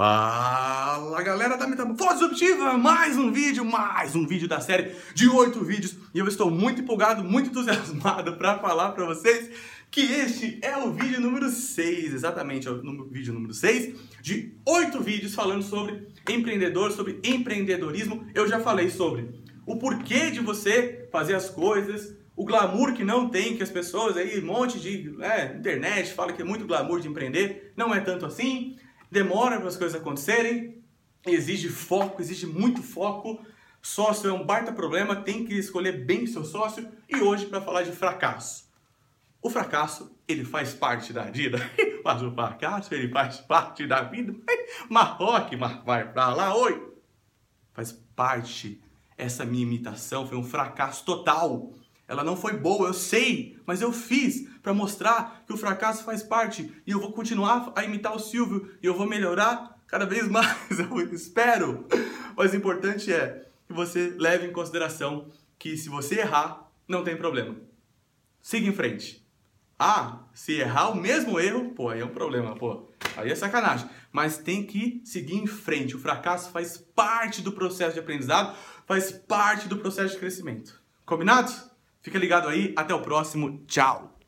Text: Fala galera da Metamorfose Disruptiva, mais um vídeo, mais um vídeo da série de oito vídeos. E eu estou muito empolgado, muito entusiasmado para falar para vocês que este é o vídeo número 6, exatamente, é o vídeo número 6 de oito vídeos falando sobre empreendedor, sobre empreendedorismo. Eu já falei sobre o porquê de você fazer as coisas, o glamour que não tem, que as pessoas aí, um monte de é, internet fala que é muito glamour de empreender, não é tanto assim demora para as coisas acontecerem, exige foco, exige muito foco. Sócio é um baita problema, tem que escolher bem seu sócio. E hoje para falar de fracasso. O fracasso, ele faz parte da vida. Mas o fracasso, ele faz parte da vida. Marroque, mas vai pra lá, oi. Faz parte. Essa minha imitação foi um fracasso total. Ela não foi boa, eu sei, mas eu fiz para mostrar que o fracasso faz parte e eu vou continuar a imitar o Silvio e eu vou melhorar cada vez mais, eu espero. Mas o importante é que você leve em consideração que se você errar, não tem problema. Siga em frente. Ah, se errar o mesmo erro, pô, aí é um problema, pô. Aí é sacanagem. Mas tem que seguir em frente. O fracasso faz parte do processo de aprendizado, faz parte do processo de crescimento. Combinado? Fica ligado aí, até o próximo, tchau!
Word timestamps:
Fala 0.00 1.22
galera 1.22 1.58
da 1.58 1.66
Metamorfose 1.66 2.20
Disruptiva, 2.20 2.78
mais 2.78 3.18
um 3.18 3.30
vídeo, 3.30 3.62
mais 3.66 4.16
um 4.16 4.26
vídeo 4.26 4.48
da 4.48 4.58
série 4.58 4.96
de 5.12 5.28
oito 5.28 5.62
vídeos. 5.62 5.94
E 6.14 6.18
eu 6.18 6.26
estou 6.26 6.50
muito 6.50 6.80
empolgado, 6.80 7.22
muito 7.22 7.50
entusiasmado 7.50 8.34
para 8.38 8.58
falar 8.58 8.92
para 8.92 9.04
vocês 9.04 9.50
que 9.90 10.00
este 10.00 10.58
é 10.62 10.74
o 10.78 10.90
vídeo 10.90 11.20
número 11.20 11.50
6, 11.50 12.14
exatamente, 12.14 12.66
é 12.66 12.70
o 12.70 13.04
vídeo 13.10 13.34
número 13.34 13.52
6 13.52 13.94
de 14.22 14.54
oito 14.64 15.02
vídeos 15.02 15.34
falando 15.34 15.62
sobre 15.62 16.08
empreendedor, 16.30 16.92
sobre 16.92 17.20
empreendedorismo. 17.22 18.26
Eu 18.34 18.48
já 18.48 18.58
falei 18.58 18.88
sobre 18.88 19.28
o 19.66 19.76
porquê 19.76 20.30
de 20.30 20.40
você 20.40 21.10
fazer 21.12 21.34
as 21.34 21.50
coisas, 21.50 22.16
o 22.34 22.46
glamour 22.46 22.94
que 22.94 23.04
não 23.04 23.28
tem, 23.28 23.54
que 23.54 23.62
as 23.62 23.68
pessoas 23.68 24.16
aí, 24.16 24.42
um 24.42 24.46
monte 24.46 24.80
de 24.80 25.14
é, 25.20 25.54
internet 25.58 26.14
fala 26.14 26.32
que 26.32 26.40
é 26.40 26.44
muito 26.44 26.66
glamour 26.66 27.00
de 27.00 27.08
empreender, 27.08 27.74
não 27.76 27.94
é 27.94 28.00
tanto 28.00 28.24
assim 28.24 28.78
demora 29.10 29.58
para 29.58 29.68
as 29.68 29.76
coisas 29.76 30.00
acontecerem, 30.00 30.82
exige 31.26 31.68
foco, 31.68 32.20
exige 32.20 32.46
muito 32.46 32.82
foco. 32.82 33.40
Sócio 33.82 34.28
é 34.28 34.32
um 34.32 34.44
baita 34.44 34.72
problema, 34.72 35.16
tem 35.16 35.44
que 35.44 35.54
escolher 35.54 36.04
bem 36.04 36.26
seu 36.26 36.44
sócio. 36.44 36.88
E 37.08 37.16
hoje 37.16 37.46
para 37.46 37.60
falar 37.60 37.82
de 37.82 37.92
fracasso. 37.92 38.68
O 39.42 39.48
fracasso, 39.48 40.14
ele 40.28 40.44
faz 40.44 40.74
parte 40.74 41.12
da 41.12 41.24
vida. 41.24 41.58
Mas 42.04 42.22
o 42.22 42.30
fracasso, 42.30 42.94
ele 42.94 43.08
faz 43.08 43.38
parte 43.38 43.86
da 43.86 44.02
vida. 44.02 44.34
Marroque, 44.88 45.56
mas 45.56 45.82
vai 45.84 46.10
pra 46.10 46.28
lá, 46.34 46.54
oi. 46.54 46.94
Faz 47.72 47.92
parte. 48.14 48.82
Essa 49.16 49.44
minha 49.44 49.62
imitação 49.62 50.26
foi 50.26 50.38
um 50.38 50.44
fracasso 50.44 51.04
total. 51.04 51.72
Ela 52.10 52.24
não 52.24 52.34
foi 52.34 52.54
boa, 52.54 52.88
eu 52.88 52.92
sei, 52.92 53.56
mas 53.64 53.80
eu 53.80 53.92
fiz 53.92 54.44
para 54.60 54.74
mostrar 54.74 55.44
que 55.46 55.52
o 55.52 55.56
fracasso 55.56 56.02
faz 56.02 56.24
parte 56.24 56.68
e 56.84 56.90
eu 56.90 56.98
vou 56.98 57.12
continuar 57.12 57.72
a 57.76 57.84
imitar 57.84 58.12
o 58.12 58.18
Silvio 58.18 58.68
e 58.82 58.86
eu 58.86 58.96
vou 58.96 59.06
melhorar 59.06 59.80
cada 59.86 60.04
vez 60.04 60.26
mais, 60.28 60.76
eu 60.76 61.14
espero. 61.14 61.86
Mas 62.36 62.52
o 62.52 62.56
importante 62.56 63.12
é 63.12 63.46
que 63.64 63.72
você 63.72 64.12
leve 64.18 64.48
em 64.48 64.52
consideração 64.52 65.30
que 65.56 65.76
se 65.76 65.88
você 65.88 66.18
errar, 66.18 66.68
não 66.88 67.04
tem 67.04 67.16
problema. 67.16 67.54
Siga 68.42 68.66
em 68.66 68.74
frente. 68.74 69.24
Ah, 69.78 70.24
se 70.34 70.54
errar 70.54 70.90
o 70.90 70.96
mesmo 70.96 71.38
erro, 71.38 71.70
pô, 71.76 71.90
aí 71.90 72.00
é 72.00 72.04
um 72.04 72.08
problema, 72.08 72.56
pô. 72.56 72.90
Aí 73.16 73.30
é 73.30 73.36
sacanagem. 73.36 73.88
Mas 74.10 74.36
tem 74.36 74.66
que 74.66 75.00
seguir 75.04 75.36
em 75.36 75.46
frente. 75.46 75.94
O 75.94 76.00
fracasso 76.00 76.50
faz 76.50 76.76
parte 76.76 77.40
do 77.40 77.52
processo 77.52 77.94
de 77.94 78.00
aprendizado, 78.00 78.56
faz 78.84 79.12
parte 79.12 79.68
do 79.68 79.76
processo 79.76 80.14
de 80.14 80.18
crescimento. 80.18 80.82
Combinado? 81.06 81.69
Fica 82.02 82.18
ligado 82.18 82.48
aí, 82.48 82.72
até 82.76 82.94
o 82.94 83.02
próximo, 83.02 83.64
tchau! 83.66 84.19